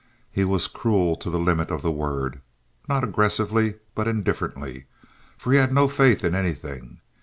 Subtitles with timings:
[0.31, 2.41] He was cruel to the limit of the word,
[2.89, 4.85] not aggressively but indifferently;
[5.37, 7.01] for he had no faith in anything.